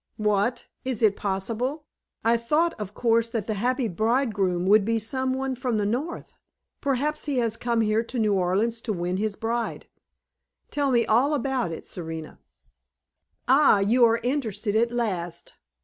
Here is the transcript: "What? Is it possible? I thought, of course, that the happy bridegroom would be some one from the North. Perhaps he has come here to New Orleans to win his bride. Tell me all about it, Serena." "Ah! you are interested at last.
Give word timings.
"What? 0.17 0.65
Is 0.83 1.03
it 1.03 1.15
possible? 1.15 1.85
I 2.25 2.35
thought, 2.35 2.73
of 2.79 2.95
course, 2.95 3.29
that 3.29 3.45
the 3.45 3.53
happy 3.53 3.87
bridegroom 3.87 4.65
would 4.65 4.83
be 4.83 4.97
some 4.97 5.31
one 5.31 5.53
from 5.55 5.77
the 5.77 5.85
North. 5.85 6.33
Perhaps 6.81 7.25
he 7.25 7.37
has 7.37 7.55
come 7.55 7.81
here 7.81 8.01
to 8.05 8.17
New 8.17 8.33
Orleans 8.33 8.81
to 8.81 8.93
win 8.93 9.17
his 9.17 9.35
bride. 9.35 9.85
Tell 10.71 10.89
me 10.89 11.05
all 11.05 11.35
about 11.35 11.71
it, 11.71 11.85
Serena." 11.85 12.39
"Ah! 13.47 13.77
you 13.77 14.03
are 14.03 14.19
interested 14.23 14.75
at 14.75 14.91
last. 14.91 15.53